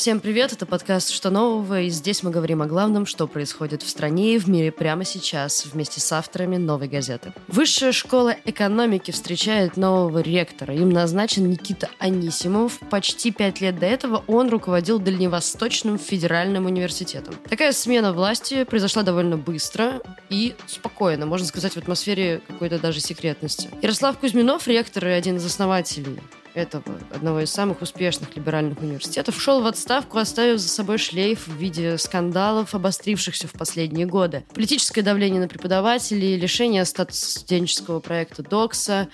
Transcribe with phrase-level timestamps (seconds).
[0.00, 3.88] Всем привет, это подкаст «Что нового?» и здесь мы говорим о главном, что происходит в
[3.90, 7.34] стране и в мире прямо сейчас вместе с авторами «Новой газеты».
[7.48, 10.74] Высшая школа экономики встречает нового ректора.
[10.74, 12.78] Им назначен Никита Анисимов.
[12.88, 17.34] Почти пять лет до этого он руководил Дальневосточным федеральным университетом.
[17.50, 23.68] Такая смена власти произошла довольно быстро и спокойно, можно сказать, в атмосфере какой-то даже секретности.
[23.82, 26.18] Ярослав Кузьминов, ректор и один из основателей
[26.54, 31.56] этого, одного из самых успешных либеральных университетов, ушел в отставку, оставив за собой шлейф в
[31.56, 34.44] виде скандалов, обострившихся в последние годы.
[34.54, 39.08] Политическое давление на преподавателей, лишение статуса студенческого проекта ДОКСа,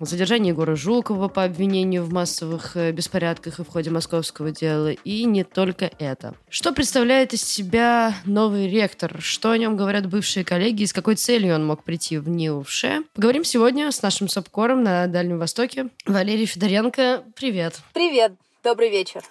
[0.00, 5.24] задержание Егора Жукова по обвинению в массовых э, беспорядках и в ходе московского дела, и
[5.24, 6.34] не только это.
[6.48, 9.20] Что представляет из себя новый ректор?
[9.20, 12.84] Что о нем говорят бывшие коллеги и с какой целью он мог прийти в НИУФШ?
[13.14, 15.88] Поговорим сегодня с нашим СОПКОРом на Дальнем Востоке.
[16.06, 17.80] Валерий Федоренко, привет.
[17.92, 19.22] Привет, добрый вечер.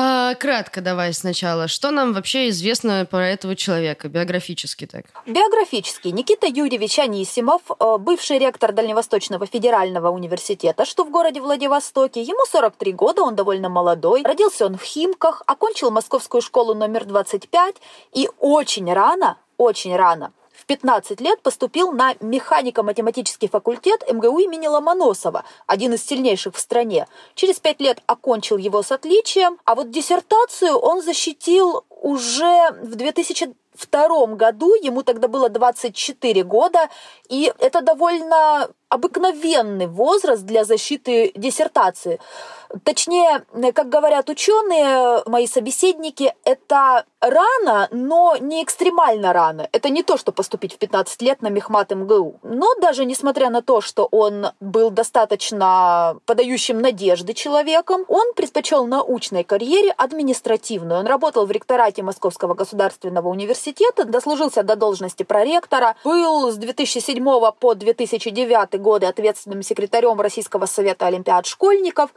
[0.00, 1.66] А, кратко давай сначала.
[1.66, 5.06] Что нам вообще известно про этого человека, биографически так?
[5.26, 6.06] Биографически.
[6.06, 12.22] Никита Юрьевич Анисимов, э, бывший ректор Дальневосточного федерального университета, что в городе Владивостоке.
[12.22, 14.22] Ему 43 года, он довольно молодой.
[14.22, 17.74] Родился он в Химках, окончил Московскую школу номер 25
[18.12, 20.30] и очень рано, очень рано
[20.66, 27.06] 15 лет поступил на механико-математический факультет МГУ имени Ломоносова, один из сильнейших в стране.
[27.34, 33.54] Через пять лет окончил его с отличием, а вот диссертацию он защитил уже в 2000
[33.78, 36.88] втором году, ему тогда было 24 года,
[37.28, 42.18] и это довольно обыкновенный возраст для защиты диссертации.
[42.84, 49.68] Точнее, как говорят ученые, мои собеседники, это рано, но не экстремально рано.
[49.72, 52.40] Это не то, что поступить в 15 лет на мехмат МГУ.
[52.42, 59.44] Но даже несмотря на то, что он был достаточно подающим надежды человеком, он предпочел научной
[59.44, 61.00] карьере административную.
[61.00, 63.67] Он работал в ректорате Московского государственного университета,
[64.04, 67.24] дослужился до должности проректора, был с 2007
[67.58, 72.10] по 2009 годы ответственным секретарем Российского совета олимпиад школьников.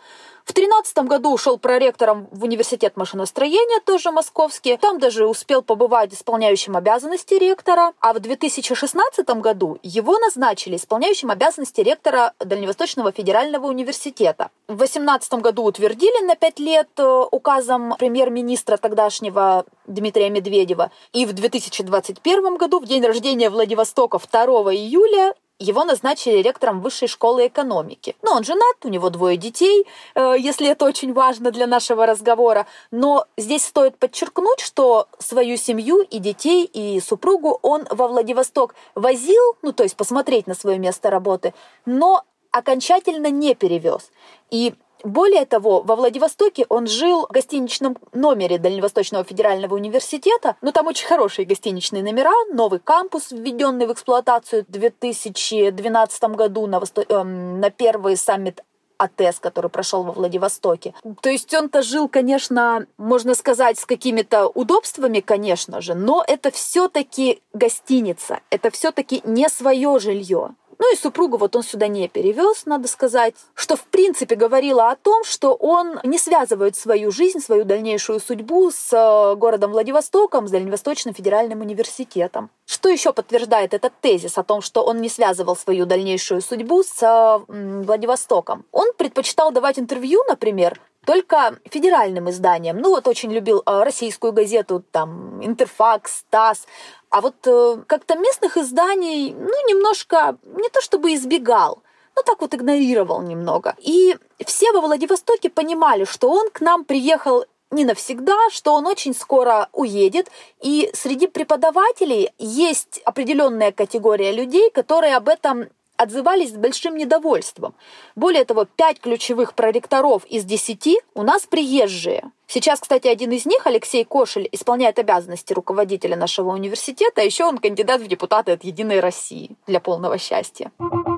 [0.46, 4.76] В 2013 году ушел проректором в университет машиностроения, тоже московский.
[4.78, 7.94] Там даже успел побывать исполняющим обязанности ректора.
[8.00, 14.50] А в 2016 году его назначили исполняющим обязанности ректора Дальневосточного федерального университета.
[14.68, 20.92] В 2018 году утвердили на 5 лет э, указом премьер-министра тогдашнего Дмитрия Медведева.
[21.14, 24.44] И в 2021 году, в день рождения Владивостока, 2
[24.74, 28.16] июля, его назначили ректором высшей школы экономики.
[28.24, 29.86] Но он женат, у него двое детей,
[30.16, 32.66] э, если это очень важно для нашего разговора.
[32.90, 39.56] Но здесь стоит подчеркнуть, что свою семью и детей, и супругу он во Владивосток возил,
[39.62, 41.54] ну то есть посмотреть на свое место работы,
[41.86, 44.10] но окончательно не перевез.
[44.50, 50.56] И более того, во Владивостоке он жил в гостиничном номере Дальневосточного федерального университета.
[50.62, 56.80] Ну, там очень хорошие гостиничные номера, новый кампус, введенный в эксплуатацию в 2012 году на,
[56.80, 57.04] восто...
[57.08, 58.64] э, на первый саммит
[59.02, 60.94] АТЭС, который прошел во Владивостоке.
[61.22, 67.42] То есть он-то жил, конечно, можно сказать, с какими-то удобствами, конечно же, но это все-таки
[67.54, 70.52] гостиница, это все-таки не свое жилье.
[70.82, 74.96] Ну и супругу вот он сюда не перевез, надо сказать, что в принципе говорило о
[74.96, 80.52] том, что он не связывает свою жизнь, свою дальнейшую судьбу с э, городом Владивостоком, с
[80.52, 82.50] Дальневосточным федеральным университетом.
[82.66, 87.04] Что еще подтверждает этот тезис о том, что он не связывал свою дальнейшую судьбу с
[87.04, 88.66] э, Владивостоком?
[88.72, 92.78] Он предпочитал давать интервью, например, только федеральным изданиям.
[92.78, 96.66] Ну вот очень любил э, российскую газету, там, Интерфакс, ТАСС.
[97.10, 101.82] А вот э, как-то местных изданий, ну, немножко, не то чтобы избегал,
[102.16, 103.76] но так вот игнорировал немного.
[103.80, 109.16] И все во Владивостоке понимали, что он к нам приехал не навсегда, что он очень
[109.16, 110.30] скоро уедет.
[110.62, 115.68] И среди преподавателей есть определенная категория людей, которые об этом
[116.02, 117.76] отзывались с большим недовольством.
[118.16, 122.32] Более того, пять ключевых проректоров из десяти у нас приезжие.
[122.48, 127.60] Сейчас, кстати, один из них, Алексей Кошель, исполняет обязанности руководителя нашего университета, а еще он
[127.60, 130.72] кандидат в депутаты от «Единой России» для полного счастья.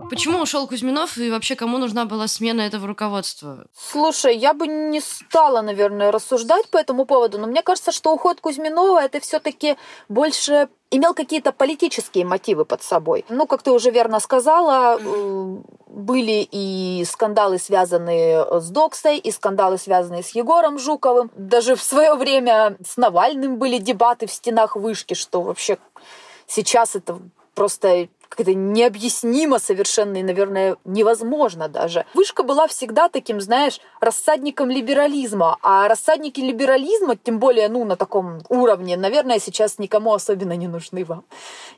[0.10, 3.66] Почему ушел Кузьминов и вообще кому нужна была смена этого руководства?
[3.76, 8.42] Слушай, я бы не стала, наверное, рассуждать по этому поводу, но мне кажется, что уход
[8.42, 9.78] Кузьминова это все-таки
[10.10, 13.26] больше имел какие-то политические мотивы под собой.
[13.30, 15.58] Ну, как ты уже верно сказала, э,
[15.88, 21.32] были и скандалы, связанные с Доксой, и скандалы, связанные с Егором Жуковым.
[21.36, 25.78] Даже в свое время с Навальным были дебаты в стенах вышки, что вообще
[26.48, 27.20] сейчас это
[27.56, 32.06] просто как-то необъяснимо совершенно и, наверное, невозможно даже.
[32.14, 38.42] Вышка была всегда таким, знаешь, рассадником либерализма, а рассадники либерализма, тем более, ну, на таком
[38.50, 41.24] уровне, наверное, сейчас никому особенно не нужны вам.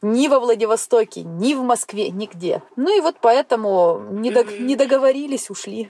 [0.02, 2.62] Ни во Владивостоке, ни в Москве, нигде.
[2.76, 5.90] Ну и вот поэтому не, до, не договорились, ушли.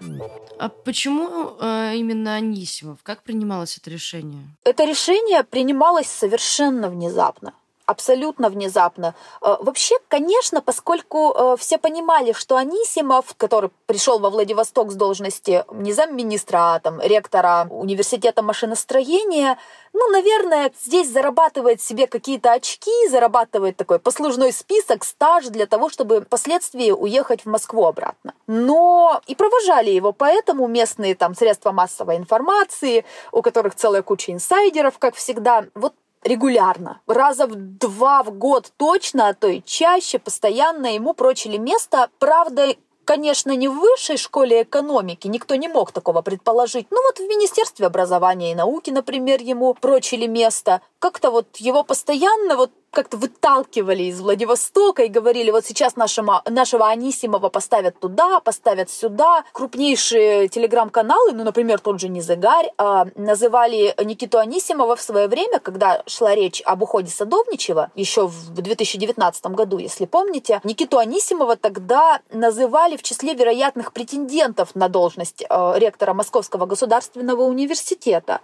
[0.58, 3.00] А почему э, именно Анисимов?
[3.04, 4.44] Как принималось это решение?
[4.64, 7.54] Это решение принималось совершенно внезапно
[7.86, 9.16] абсолютно внезапно.
[9.42, 15.66] Э, вообще, конечно, поскольку э, все понимали, что Анисимов, который пришел во Владивосток с должности
[15.72, 19.58] не замминистра, а там, ректора университета машиностроения,
[19.94, 26.22] ну, наверное, здесь зарабатывает себе какие-то очки, зарабатывает такой послужной список, стаж для того, чтобы
[26.22, 28.34] впоследствии уехать в Москву обратно.
[28.48, 35.00] Но и провожали его поэтому местные там средства массовой информации, у которых целая куча инсайдеров,
[35.00, 35.66] как всегда.
[35.76, 35.94] Вот
[36.26, 37.00] регулярно.
[37.08, 42.10] Раза в два в год точно, а то и чаще, постоянно ему прочили место.
[42.20, 42.76] Правда,
[43.06, 46.88] Конечно, не в высшей школе экономики, никто не мог такого предположить.
[46.90, 50.82] Ну вот в Министерстве образования и науки, например, ему прочили место.
[51.06, 56.88] Как-то вот его постоянно вот как-то выталкивали из Владивостока и говорили, вот сейчас нашего, нашего
[56.88, 59.44] Анисимова поставят туда, поставят сюда.
[59.52, 66.02] Крупнейшие телеграм-каналы, ну, например, тот же Низыгарь, э, называли Никиту Анисимова в свое время, когда
[66.08, 72.98] шла речь об уходе Садовничева, еще в 2019 году, если помните, Никиту Анисимова тогда называли
[72.98, 78.42] в числе вероятных претендентов на должность э, ректора Московского государственного университета.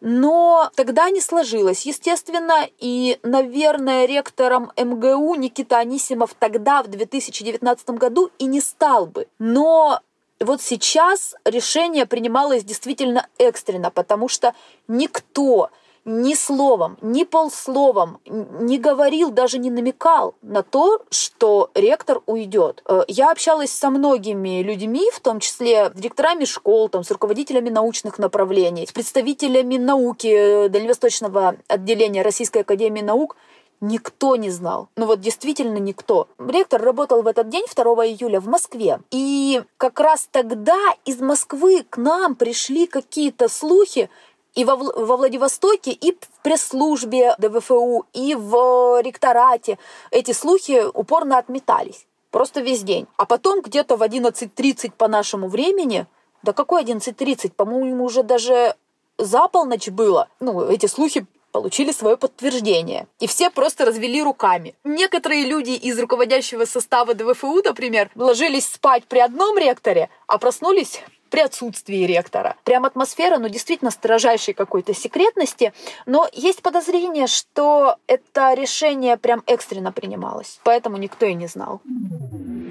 [0.00, 8.30] Но тогда не сложилось, естественно, и, наверное, ректором МГУ Никита Анисимов тогда, в 2019 году,
[8.38, 9.26] и не стал бы.
[9.38, 10.00] Но
[10.40, 14.54] вот сейчас решение принималось действительно экстренно, потому что
[14.86, 15.70] никто
[16.08, 22.82] ни словом, ни полсловом не говорил, даже не намекал на то, что ректор уйдет.
[22.86, 27.68] Э, я общалась со многими людьми, в том числе с директорами школ, там, с руководителями
[27.68, 33.36] научных направлений, с представителями науки э, Дальневосточного отделения Российской Академии Наук,
[33.80, 34.88] Никто не знал.
[34.96, 36.28] Ну вот действительно никто.
[36.38, 39.00] Ректор работал в этот день, 2 июля, в Москве.
[39.12, 44.10] И как раз тогда из Москвы к нам пришли какие-то слухи,
[44.54, 49.78] и во, во Владивостоке, и в пресс-службе ДВФУ, и в ректорате
[50.10, 52.06] эти слухи упорно отметались.
[52.30, 53.06] Просто весь день.
[53.16, 56.06] А потом где-то в 11.30 по нашему времени,
[56.42, 58.74] да какой 11.30, по-моему, уже даже
[59.16, 63.06] за полночь было, ну, эти слухи получили свое подтверждение.
[63.20, 64.74] И все просто развели руками.
[64.84, 71.40] Некоторые люди из руководящего состава ДВФУ, например, ложились спать при одном ректоре, а проснулись при
[71.40, 72.56] отсутствии ректора.
[72.64, 75.72] Прям атмосфера, ну, действительно строжайшей какой-то секретности,
[76.06, 81.80] но есть подозрение, что это решение прям экстренно принималось, поэтому никто и не знал.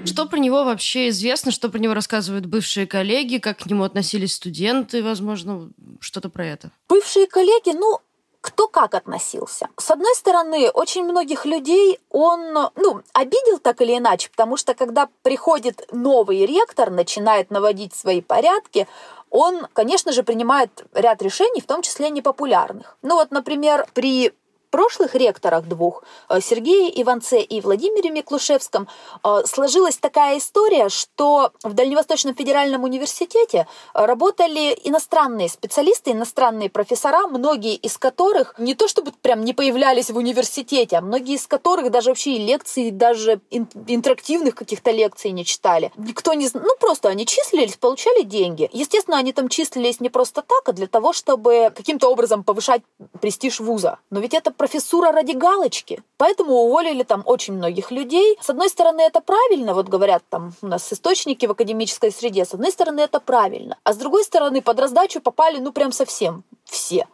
[0.04, 4.34] Что про него вообще известно, что про него рассказывают бывшие коллеги, как к нему относились
[4.34, 5.70] студенты, возможно,
[6.00, 6.70] что-то про это?
[6.88, 8.00] Бывшие коллеги, ну,
[8.40, 9.68] кто как относился.
[9.76, 15.08] С одной стороны, очень многих людей он ну, обидел так или иначе, потому что когда
[15.22, 18.86] приходит новый ректор, начинает наводить свои порядки,
[19.30, 22.96] он, конечно же, принимает ряд решений, в том числе непопулярных.
[23.02, 24.32] Ну вот, например, при
[24.70, 28.88] прошлых ректорах двух, э, Сергее Иванце и Владимире Миклушевском,
[29.24, 37.74] э, сложилась такая история, что в Дальневосточном федеральном университете работали иностранные специалисты, иностранные профессора, многие
[37.74, 42.10] из которых не то чтобы прям не появлялись в университете, а многие из которых даже
[42.10, 45.92] вообще и лекции, даже интерактивных каких-то лекций не читали.
[45.96, 48.68] Никто не ну просто они числились, получали деньги.
[48.72, 52.82] Естественно, они там числились не просто так, а для того, чтобы каким-то образом повышать
[53.20, 53.98] престиж вуза.
[54.10, 56.02] Но ведь это профессура ради галочки.
[56.18, 58.36] Поэтому уволили там очень многих людей.
[58.42, 62.52] С одной стороны, это правильно, вот говорят там у нас источники в академической среде, с
[62.52, 63.78] одной стороны, это правильно.
[63.84, 67.06] А с другой стороны, под раздачу попали, ну, прям совсем все.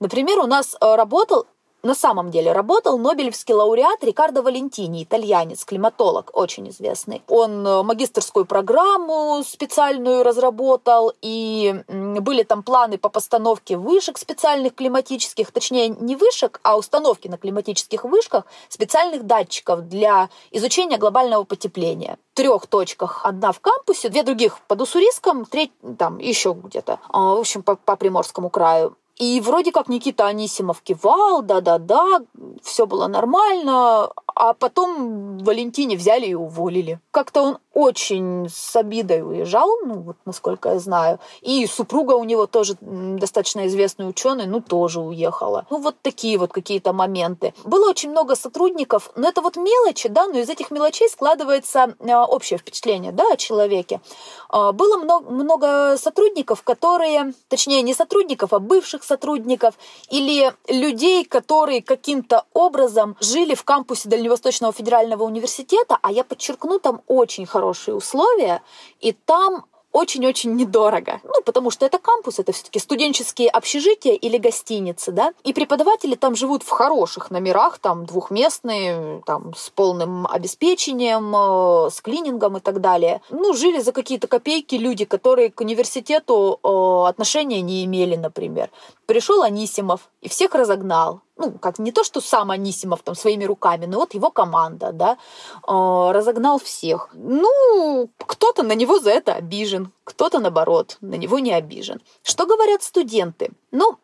[0.00, 1.46] Например, у нас э, работал
[1.82, 7.22] на самом деле работал Нобелевский лауреат Рикардо Валентини, итальянец, климатолог, очень известный.
[7.28, 15.50] Он э, магистрскую программу специальную разработал, и были там планы по постановке вышек специальных климатических,
[15.50, 22.18] точнее не вышек, а установки на климатических вышках специальных датчиков для изучения глобального потепления.
[22.32, 23.20] В трех точках.
[23.24, 27.76] Одна в кампусе, две других под Уссурийском, треть там еще где-то, а, в общем, по,
[27.76, 28.96] по Приморскому краю.
[29.22, 32.22] И вроде как Никита Анисимов кивал, да-да-да,
[32.60, 36.98] все было нормально, а потом Валентине взяли и уволили.
[37.12, 41.20] Как-то он очень с обидой уезжал, ну вот насколько я знаю.
[41.40, 45.66] И супруга у него тоже достаточно известный ученый, ну тоже уехала.
[45.70, 47.54] Ну вот такие вот какие-то моменты.
[47.64, 52.26] Было очень много сотрудников, но это вот мелочи, да, но из этих мелочей складывается а,
[52.26, 54.00] общее впечатление, да, о человеке.
[54.48, 59.74] А, было много, много сотрудников, которые, точнее не сотрудников, а бывших сотрудников
[60.10, 67.02] или людей, которые каким-то образом жили в кампусе Дальневосточного федерального университета, а я подчеркну, там
[67.06, 68.62] очень хорошие условия,
[69.00, 71.20] и там очень-очень недорого.
[71.24, 75.32] Ну, потому что это кампус, это все-таки студенческие общежития или гостиницы, да.
[75.44, 82.00] И преподаватели там живут в хороших номерах, там двухместные, там с полным обеспечением, э, с
[82.00, 83.20] клинингом и так далее.
[83.30, 88.70] Ну, жили за какие-то копейки люди, которые к университету э, отношения не имели, например.
[89.06, 93.86] Пришел Анисимов и всех разогнал ну, как не то, что сам Анисимов там своими руками,
[93.86, 95.18] но вот его команда, да,
[95.66, 97.08] э, разогнал всех.
[97.14, 102.00] Ну, кто-то на него за это обижен, кто-то, наоборот, на него не обижен.
[102.22, 103.50] Что говорят студенты?
[103.72, 103.96] Ну,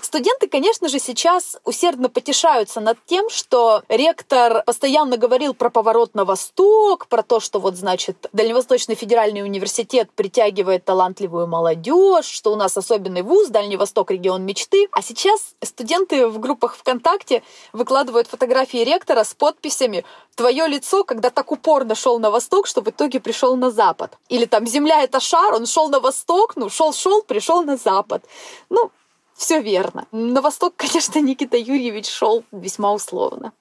[0.00, 6.24] Студенты, конечно же, сейчас усердно потешаются над тем, что ректор постоянно говорил про поворот на
[6.24, 12.76] восток, про то, что вот, значит, Дальневосточный федеральный университет притягивает талантливую молодежь, что у нас
[12.76, 14.88] особенный вуз, Дальний Восток, регион мечты.
[14.92, 20.04] А сейчас студенты в группах ВКонтакте выкладывают фотографии ректора с подписями
[20.34, 24.18] «Твое лицо, когда так упорно шел на восток, что в итоге пришел на запад».
[24.28, 28.24] Или там «Земля— это шар, он шел на восток, ну, шел-шел, пришел на запад».
[28.70, 28.90] Ну,
[29.36, 30.06] все верно.
[30.12, 33.52] На восток, конечно, Никита Юрьевич шел весьма условно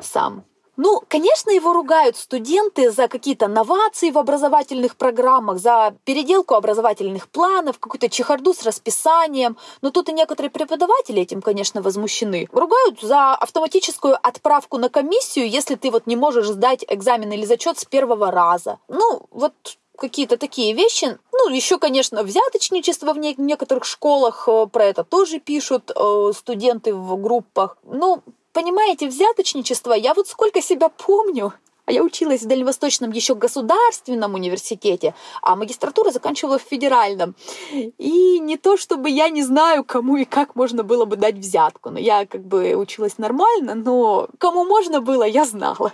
[0.00, 0.44] сам.
[0.76, 7.78] Ну, конечно, его ругают студенты за какие-то новации в образовательных программах, за переделку образовательных планов,
[7.78, 9.56] какую-то чехарду с расписанием.
[9.82, 12.48] Но тут и некоторые преподаватели этим, конечно, возмущены.
[12.50, 17.78] Ругают за автоматическую отправку на комиссию, если ты вот не можешь сдать экзамен или зачет
[17.78, 18.78] с первого раза.
[18.88, 19.54] Ну, вот
[19.96, 21.18] какие-то такие вещи.
[21.32, 27.20] Ну, еще, конечно, взяточничество в некоторых школах, э, про это тоже пишут э, студенты в
[27.20, 27.76] группах.
[27.84, 28.22] Ну,
[28.52, 31.52] понимаете, взяточничество, я вот сколько себя помню,
[31.86, 37.34] а я училась в Дальневосточном еще государственном университете, а магистратуру заканчивала в федеральном.
[37.72, 41.90] И не то, чтобы я не знаю, кому и как можно было бы дать взятку.
[41.90, 45.92] Но я как бы училась нормально, но кому можно было, я знала.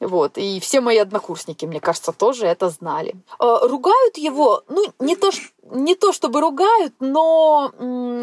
[0.00, 0.36] Вот.
[0.36, 3.14] И все мои однокурсники, мне кажется, тоже это знали.
[3.40, 5.30] Э, ругают его, ну, не то,
[5.70, 7.72] не то чтобы ругают, но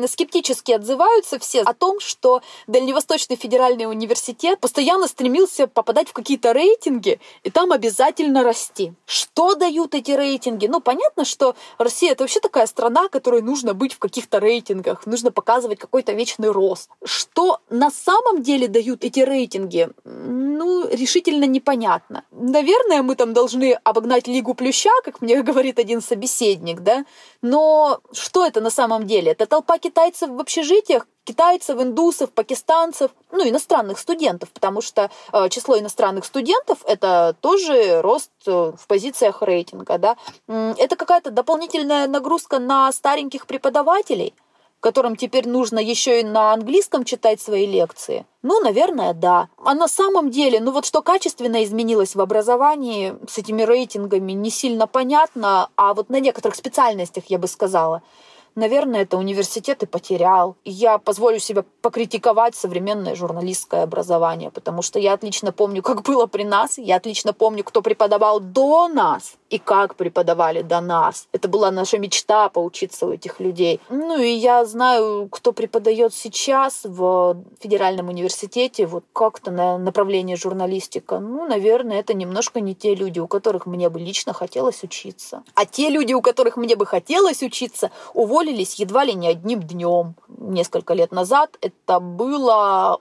[0.07, 7.19] скептически отзываются все о том, что Дальневосточный федеральный университет постоянно стремился попадать в какие-то рейтинги
[7.43, 8.93] и там обязательно расти.
[9.05, 10.67] Что дают эти рейтинги?
[10.67, 15.31] Ну, понятно, что Россия это вообще такая страна, которой нужно быть в каких-то рейтингах, нужно
[15.31, 16.89] показывать какой-то вечный рост.
[17.03, 19.89] Что на самом деле дают эти рейтинги?
[20.03, 22.23] Ну, решительно непонятно.
[22.31, 27.05] Наверное, мы там должны обогнать Лигу Плюща, как мне говорит один собеседник, да?
[27.43, 29.33] Но что это на самом деле?
[29.33, 35.77] Это толпа китайцев в общежитиях, китайцев, индусов, пакистанцев, ну, иностранных студентов, потому что э, число
[35.77, 40.15] иностранных студентов– это тоже рост э, в позициях рейтинга, да.
[40.47, 44.33] Это какая-то дополнительная нагрузка на стареньких преподавателей–
[44.83, 48.25] которым теперь нужно еще и на английском читать свои лекции?
[48.41, 49.47] Ну, наверное, да.
[49.63, 54.49] А на самом деле, ну вот что качественно изменилось в образовании с этими рейтингами, не
[54.49, 58.03] сильно понятно, а вот на некоторых специальностях я бы сказала–
[58.55, 60.55] Наверное, это университет и потерял.
[60.63, 66.43] Я позволю себе покритиковать современное журналистское образование, потому что я отлично помню, как было при
[66.43, 71.27] нас, я отлично помню, кто преподавал до нас и как преподавали до нас.
[71.31, 73.79] Это была наша мечта поучиться у этих людей.
[73.89, 81.19] Ну и я знаю, кто преподает сейчас в федеральном университете, вот как-то на направлении журналистика.
[81.19, 85.43] Ну, наверное, это немножко не те люди, у которых мне бы лично хотелось учиться.
[85.55, 89.61] А те люди, у которых мне бы хотелось учиться, уволились уволились едва ли не одним
[89.61, 90.15] днем.
[90.27, 92.99] Несколько лет назад это было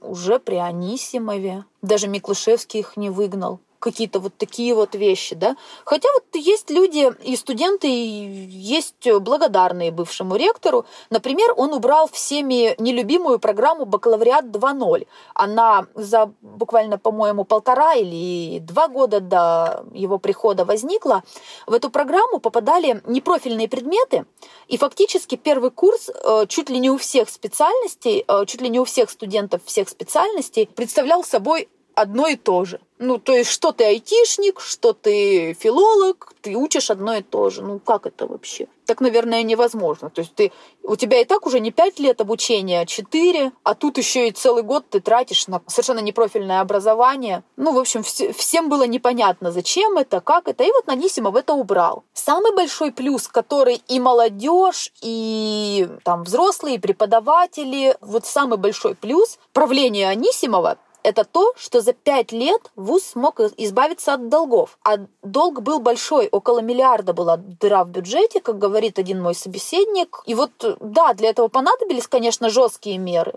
[0.00, 1.64] уже при Анисимове.
[1.82, 5.56] Даже Миклышевский их не выгнал какие-то вот такие вот вещи, да.
[5.84, 10.84] Хотя вот есть люди и студенты, и есть благодарные бывшему ректору.
[11.10, 15.06] Например, он убрал всеми нелюбимую программу «Бакалавриат 2.0».
[15.34, 21.22] Она за буквально, по-моему, полтора или два года до его прихода возникла.
[21.66, 24.26] В эту программу попадали непрофильные предметы,
[24.66, 28.80] и фактически первый курс э, чуть ли не у всех специальностей, э, чуть ли не
[28.80, 32.78] у всех студентов всех специальностей представлял собой одно и то же.
[32.98, 37.62] Ну, то есть, что ты айтишник, что ты филолог, ты учишь одно и то же.
[37.62, 38.68] Ну, как это вообще?
[38.86, 40.08] Так, наверное, невозможно.
[40.08, 40.50] То есть, ты,
[40.82, 44.30] у тебя и так уже не пять лет обучения, а четыре, а тут еще и
[44.30, 47.42] целый год ты тратишь на совершенно непрофильное образование.
[47.56, 50.64] Ну, в общем, вс- всем было непонятно, зачем это, как это.
[50.64, 52.04] И вот Нанисимов это убрал.
[52.14, 59.38] Самый большой плюс, который и молодежь, и там взрослые, и преподаватели, вот самый большой плюс
[59.52, 64.76] правления Анисимова это то, что за пять лет ВУЗ смог избавиться от долгов.
[64.82, 70.20] А долг был большой, около миллиарда была дыра в бюджете, как говорит один мой собеседник.
[70.26, 73.34] И вот, да, для этого понадобились, конечно, жесткие меры.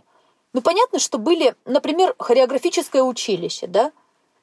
[0.54, 3.92] Ну, понятно, что были, например, хореографическое училище, да,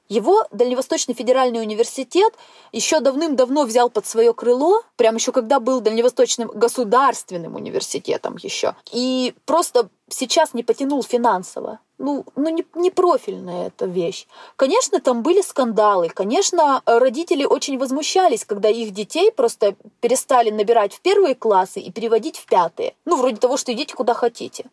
[0.09, 2.33] его Дальневосточный федеральный университет
[2.73, 8.75] еще давным-давно взял под свое крыло, прямо еще когда был Дальневосточным государственным университетом еще.
[8.93, 11.81] И просто сейчас не потянул финансово.
[11.99, 14.27] Ну, ну не, не профильная эта вещь.
[14.57, 16.09] Конечно, там были скандалы.
[16.11, 22.37] Конечно, родители очень возмущались, когда их детей просто перестали набирать в первые классы и переводить
[22.37, 22.95] в пятые.
[23.07, 24.67] Ну, вроде того, что идите куда хотите.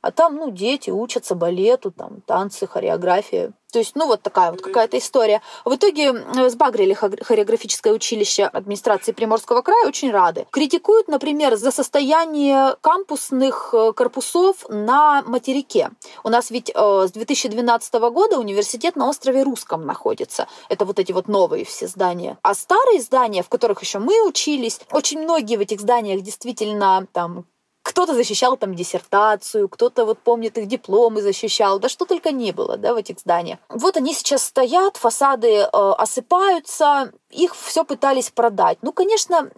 [0.00, 3.52] А там, ну, дети учатся балету, там, танцы, хореография.
[3.72, 5.42] То есть, ну, вот такая вот какая-то история.
[5.64, 6.14] В итоге
[6.48, 10.46] сбагрили хореографическое училище администрации Приморского края, очень рады.
[10.50, 15.90] Критикуют, например, за состояние кампусных э, корпусов на материке.
[16.24, 20.46] У нас ведь э, с 2012 года университет на острове Русском находится.
[20.70, 22.38] Это вот эти вот новые все здания.
[22.42, 27.44] А старые здания, в которых еще мы учились, очень многие в этих зданиях действительно там
[27.88, 32.76] кто-то защищал там диссертацию, кто-то вот помнит их дипломы защищал, да что только не было,
[32.76, 33.58] да, в этих зданиях.
[33.70, 38.76] Вот они сейчас стоят, фасады э, осыпаются, их все пытались продать.
[38.82, 39.50] Ну, конечно,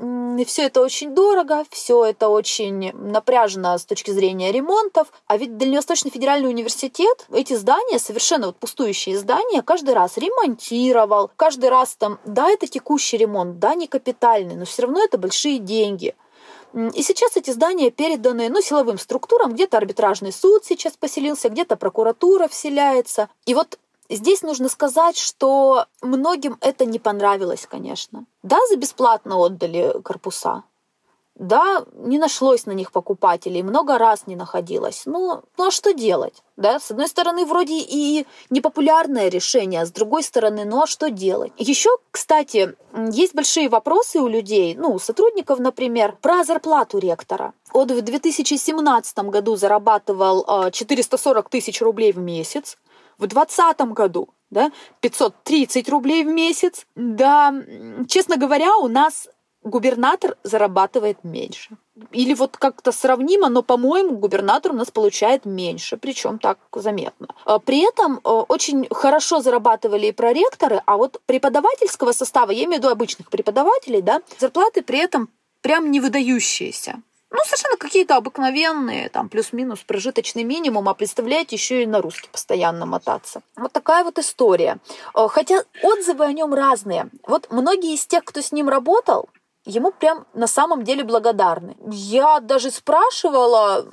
[0.47, 5.09] все это очень дорого, все это очень напряжено с точки зрения ремонтов.
[5.27, 11.33] А ведь Дальневосточный федеральный университет эти здания, совершенно вот пустующие здания, каждый раз ремонтировал.
[11.35, 15.59] Каждый раз там, да, это текущий ремонт, да, не капитальный, но все равно это большие
[15.59, 16.15] деньги.
[16.73, 19.55] И сейчас эти здания переданы ну, силовым структурам.
[19.55, 23.29] Где-то арбитражный суд сейчас поселился, где-то прокуратура вселяется.
[23.47, 23.79] И вот
[24.13, 28.25] Здесь нужно сказать, что многим это не понравилось, конечно.
[28.43, 30.65] Да, за бесплатно отдали корпуса.
[31.41, 35.05] Да, не нашлось на них покупателей, много раз не находилось.
[35.07, 36.43] Ну, ну а что делать?
[36.59, 41.09] Да, с одной стороны, вроде и непопулярное решение, а с другой стороны, ну а что
[41.09, 41.51] делать?
[41.57, 42.77] Еще, кстати,
[43.11, 47.55] есть большие вопросы у людей, ну, у сотрудников, например, про зарплату ректора.
[47.73, 52.77] Он в 2017 году зарабатывал 440 а, тысяч рублей в месяц,
[53.17, 56.87] в 2020 году да, 530 рублей в месяц.
[56.97, 57.55] Да,
[58.09, 59.29] честно говоря, у нас
[59.63, 61.77] губернатор зарабатывает меньше.
[62.13, 67.29] Или вот как-то сравнимо, но, по-моему, губернатор у нас получает меньше, причем так заметно.
[67.45, 72.77] А при этом э, очень хорошо зарабатывали и проректоры, а вот преподавательского состава, я имею
[72.81, 75.29] в виду обычных преподавателей, да, зарплаты при этом
[75.61, 77.03] прям не выдающиеся.
[77.33, 82.87] Ну, совершенно какие-то обыкновенные, там, плюс-минус прожиточный минимум, а представляете, еще и на русский постоянно
[82.87, 83.43] мотаться.
[83.57, 84.79] Вот такая вот история.
[85.15, 87.09] Э, хотя отзывы о нем разные.
[87.27, 89.29] Вот многие из тех, кто с ним работал,
[89.65, 91.77] ему прям на самом деле благодарны.
[91.91, 93.87] Я даже спрашивала,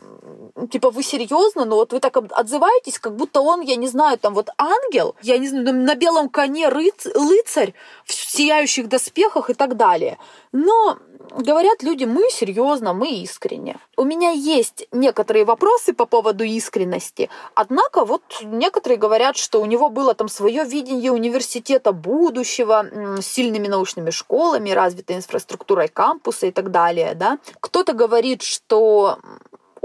[0.65, 1.65] типа, вы серьезно?
[1.65, 5.37] Ну вот вы так отзываетесь, как будто он, я не знаю, там вот ангел, я
[5.37, 7.73] не знаю, на белом коне рыц, рыцарь
[8.05, 10.17] в сияющих доспехах и так далее.
[10.51, 10.97] Но
[11.37, 13.77] говорят люди, мы серьезно, мы искренне.
[13.95, 19.89] У меня есть некоторые вопросы по поводу искренности, однако вот некоторые говорят, что у него
[19.89, 22.85] было там свое видение университета будущего
[23.21, 27.13] с сильными научными школами, развитой инфраструктурой кампуса и так далее.
[27.15, 27.39] Да?
[27.59, 29.19] Кто-то говорит, что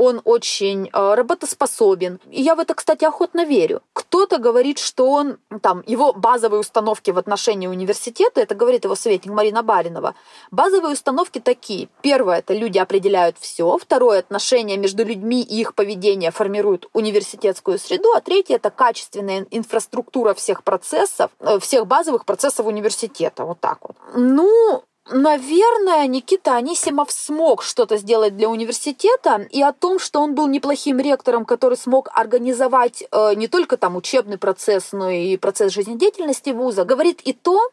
[0.02, 2.18] он очень э, работоспособен.
[2.30, 3.82] И я в это, кстати, охотно верю.
[3.92, 9.32] Кто-то говорит, что он, там, его базовые установки в отношении университета, это говорит его советник
[9.32, 10.14] Марина Баринова,
[10.50, 11.88] базовые установки такие.
[12.02, 13.78] Первое, это люди определяют все.
[13.78, 18.12] Второе, отношения между людьми и их поведение формируют университетскую среду.
[18.14, 23.44] А третье, это качественная инфраструктура всех процессов, э, всех базовых процессов университета.
[23.44, 23.96] Вот так вот.
[24.14, 30.46] Ну, Наверное, Никита Анисимов смог что-то сделать для университета, и о том, что он был
[30.46, 36.50] неплохим ректором, который смог организовать э, не только там учебный процесс, но и процесс жизнедеятельности
[36.50, 37.68] вуза, говорит и то,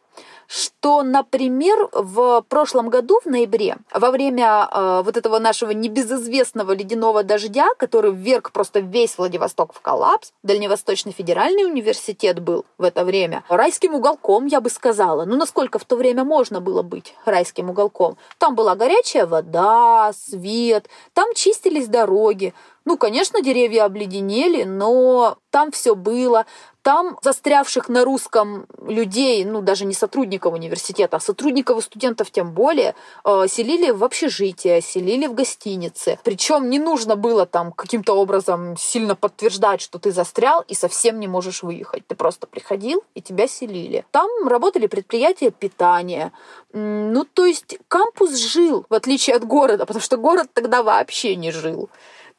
[0.50, 7.22] что, например, в прошлом году, в ноябре, во время э, вот этого нашего небезызвестного ледяного
[7.22, 13.44] дождя, который вверг просто весь Владивосток в коллапс, Дальневосточный федеральный университет был в это время
[13.48, 15.24] райским уголком, я бы сказала.
[15.24, 18.16] Ну, насколько в то время можно было быть райским уголком?
[18.38, 22.54] Там была горячая вода, свет, там чистились дороги.
[22.84, 26.46] Ну, конечно, деревья обледенели, но там все было.
[26.82, 32.52] Там застрявших на русском людей, ну, даже не сотрудников университета, а сотрудников и студентов тем
[32.52, 36.18] более, э, селили в общежитие, селили в гостинице.
[36.24, 41.28] Причем не нужно было там каким-то образом сильно подтверждать, что ты застрял и совсем не
[41.28, 42.06] можешь выехать.
[42.06, 44.06] Ты просто приходил, и тебя селили.
[44.10, 46.32] Там работали предприятия питания.
[46.72, 51.50] Ну, то есть кампус жил, в отличие от города, потому что город тогда вообще не
[51.50, 51.90] жил.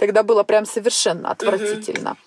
[0.01, 2.17] Тогда было прям совершенно отвратительно.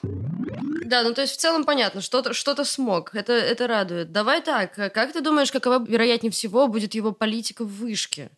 [0.84, 4.12] Да, ну то есть в целом понятно, что-то что смог, это, это радует.
[4.12, 8.30] Давай так, как ты думаешь, какова, вероятнее всего, будет его политика в вышке?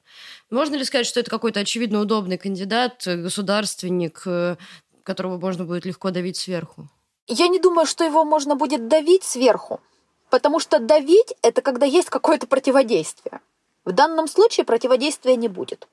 [0.48, 4.56] Можно ли сказать, что это какой-то очевидно удобный кандидат, государственник, э,
[5.02, 6.88] которого можно будет легко давить сверху?
[7.26, 9.82] Я не думаю, что его можно будет давить сверху,
[10.30, 13.40] потому что давить– это когда есть какое-то противодействие.
[13.84, 15.88] В данном случае противодействия не будет.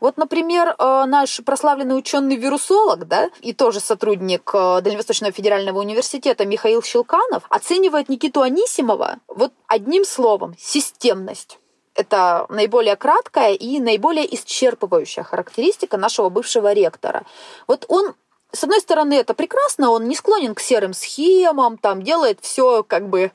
[0.00, 6.82] Вот, например, э, наш прославленный ученый-вирусолог, да, и тоже сотрудник э, Дальневосточного федерального университета Михаил
[6.82, 11.58] Щелканов оценивает Никиту Анисимова вот одним словом– системность.
[11.94, 17.22] Это наиболее краткая и наиболее исчерпывающая характеристика нашего бывшего ректора.
[17.68, 18.14] Вот он
[18.54, 23.08] с одной стороны, это прекрасно, он не склонен к серым схемам, там делает все как
[23.08, 23.32] бы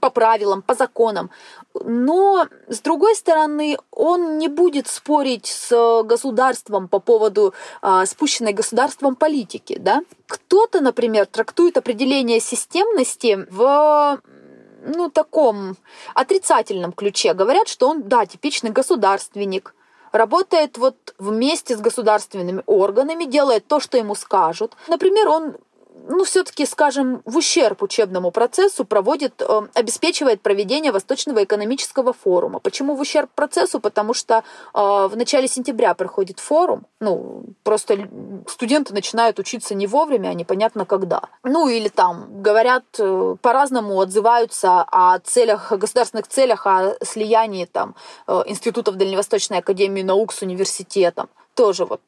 [0.00, 1.30] по правилам, по законам.
[1.74, 7.52] Но, с другой стороны, он не будет спорить с государством по поводу
[7.82, 9.76] а, спущенной государством политики.
[9.78, 10.02] Да?
[10.28, 14.20] Кто-то, например, трактует определение системности в
[14.86, 15.76] ну, таком
[16.14, 17.34] отрицательном ключе.
[17.34, 19.74] Говорят, что он, да, типичный государственник,
[20.12, 24.76] работает вот вместе с государственными органами, делает то, что ему скажут.
[24.88, 25.56] Например, он
[26.08, 32.60] ну, все-таки, скажем, в ущерб учебному процессу проводит, э, обеспечивает проведение Восточного экономического форума.
[32.60, 33.80] Почему в ущерб процессу?
[33.80, 38.08] Потому что э, в начале сентября проходит форум, ну, просто
[38.46, 41.22] студенты начинают учиться не вовремя, а непонятно когда.
[41.42, 47.94] Ну, или там говорят, э, по-разному отзываются о целях, о государственных целях, о слиянии там
[48.46, 52.02] институтов Дальневосточной академии наук с университетом тоже вот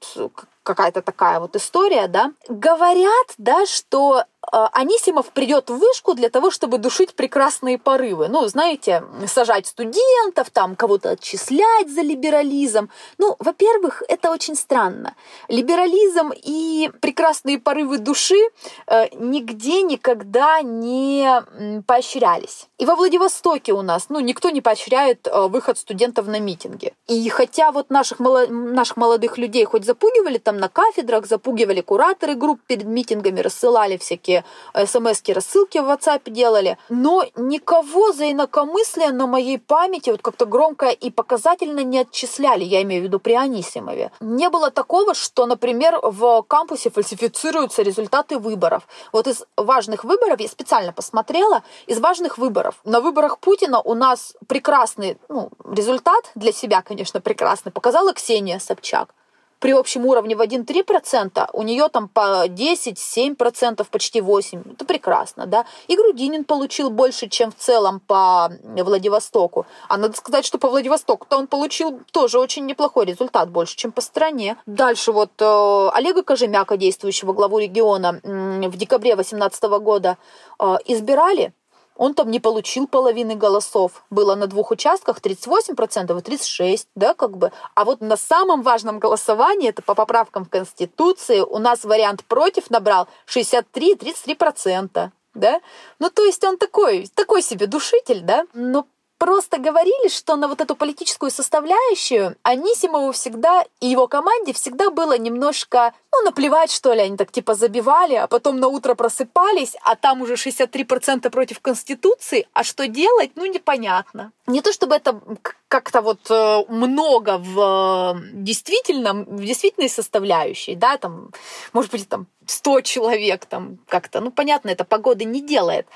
[0.69, 2.33] какая-то такая вот история, да.
[2.49, 8.29] Говорят, да, что а, Анисимов придет в вышку для того, чтобы душить прекрасные порывы.
[8.29, 12.89] Ну, знаете, сажать студентов, там кого-то отчислять за либерализм.
[13.19, 15.15] Ну, во-первых, это очень странно.
[15.49, 18.39] Либерализм и прекрасные порывы души
[18.87, 21.43] э, нигде никогда не
[21.87, 22.69] поощрялись.
[22.79, 26.93] И во Владивостоке у нас, ну, никто не поощряет э, выход студентов на митинги.
[27.07, 32.61] И хотя вот наших, наших молодых людей хоть запугивали там на кафедрах, запугивали кураторы групп
[32.67, 34.45] перед митингами, рассылали всякие
[34.75, 40.89] смс рассылки в WhatsApp делали, но никого за инакомыслие на моей памяти вот как-то громко
[40.89, 44.11] и показательно не отчисляли, я имею в виду при Анисимове.
[44.21, 48.87] Не было такого, что, например, в кампусе фальсифицируются результаты выборов.
[49.13, 52.77] Вот из важных выборов, я специально посмотрела, из важных выборов.
[52.85, 59.15] На выборах Путина у нас прекрасный ну, результат, для себя, конечно, прекрасный, показала Ксения Собчак
[59.59, 64.73] при общем уровне в 1-3%, у нее там по 10-7%, почти 8%.
[64.73, 65.67] Это прекрасно, да.
[65.89, 69.67] И Грудинин получил больше, чем в целом по Владивостоку.
[69.89, 74.01] А надо сказать, что по Владивостоку-то он получил тоже очень неплохой результат, больше, чем по
[74.01, 74.57] стране.
[74.67, 80.19] Дальше вот э, Олега Кожемяка, действующего главу региона, в декабре 2018 года
[80.61, 81.53] э, избирали
[81.99, 84.05] он там не получил половины голосов.
[84.09, 87.53] Было на двух участках 38% и 36%, да, как бы.
[87.75, 92.71] А вот на самом важном голосовании, это по поправкам в Конституции, у нас вариант против
[92.71, 95.11] набрал 63-33%.
[95.35, 95.61] Да?
[95.99, 98.47] Ну, то есть он такой, такой себе душитель, да?
[98.55, 98.87] Но
[99.19, 105.19] просто говорили, что на вот эту политическую составляющую Анисимову всегда и его команде всегда было
[105.19, 109.97] немножко, ну, наплевать, что ли, они так типа забивали, а потом на утро просыпались, а
[109.97, 114.33] там уже 63% против Конституции, а что делать, ну, непонятно.
[114.47, 115.21] Не то чтобы это
[115.67, 121.31] как-то вот э, много в э, действительном, в действительной составляющей, да, там,
[121.73, 125.87] может быть, там 100 человек, там как-то, ну, понятно, это погоды не делает,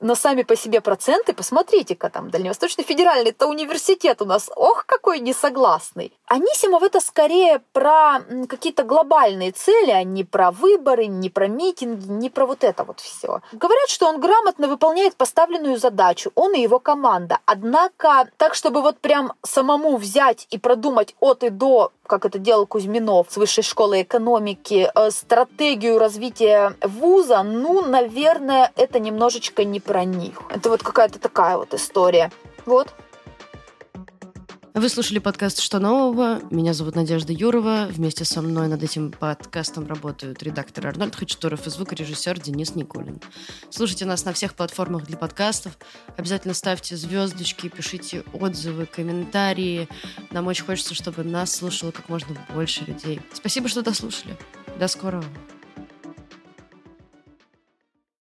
[0.00, 5.20] но сами по себе проценты, посмотрите-ка, там Дальневосточный федеральный, это университет у нас, ох, какой
[5.20, 6.12] несогласный.
[6.26, 12.30] Анисимов это скорее про какие-то глобальные цели, а не про выборы, не про митинги, не
[12.30, 13.40] про вот это вот все.
[13.52, 17.38] Говорят, что он грамотно выполняет поставленную задачу, он и его команда.
[17.46, 22.66] Однако, так, чтобы вот прям самому взять и продумать от и до, как это делал
[22.66, 30.04] Кузьминов с Высшей школы экономики, э, стратегию развития вуза, ну, наверное, это немножечко не про
[30.04, 30.42] них.
[30.50, 32.30] Это вот какая-то такая вот история.
[32.64, 32.88] Вот.
[34.76, 36.42] Вы слушали подкаст «Что нового?».
[36.50, 37.88] Меня зовут Надежда Юрова.
[37.90, 43.18] Вместе со мной над этим подкастом работают редактор Арнольд Хачатуров и звукорежиссер Денис Никулин.
[43.70, 45.78] Слушайте нас на всех платформах для подкастов.
[46.18, 49.88] Обязательно ставьте звездочки, пишите отзывы, комментарии.
[50.30, 53.22] Нам очень хочется, чтобы нас слушало как можно больше людей.
[53.32, 54.36] Спасибо, что дослушали.
[54.78, 55.24] До скорого.